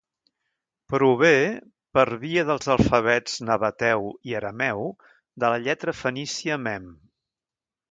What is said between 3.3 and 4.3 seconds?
nabateu